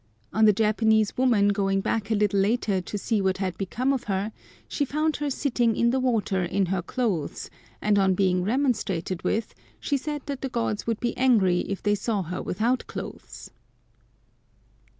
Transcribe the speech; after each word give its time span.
On 0.33 0.45
the 0.45 0.51
Japanese 0.51 1.15
woman 1.15 1.49
going 1.49 1.79
back 1.79 2.09
a 2.09 2.15
little 2.15 2.39
later 2.39 2.81
to 2.81 2.97
see 2.97 3.21
what 3.21 3.37
had 3.37 3.55
become 3.55 3.93
of 3.93 4.05
her, 4.05 4.31
she 4.67 4.83
found 4.83 5.17
her 5.17 5.29
sitting 5.29 5.75
in 5.75 5.91
the 5.91 5.99
water 5.99 6.43
in 6.43 6.65
her 6.65 6.81
clothes; 6.81 7.51
and 7.83 7.99
on 7.99 8.15
being 8.15 8.43
remonstrated 8.43 9.21
with, 9.23 9.53
she 9.79 9.97
said 9.97 10.23
that 10.25 10.41
the 10.41 10.49
gods 10.49 10.87
would 10.87 10.99
be 10.99 11.15
angry 11.17 11.59
if 11.59 11.83
they 11.83 11.93
saw 11.93 12.23
her 12.23 12.41
without 12.41 12.87
clothes! 12.87 13.51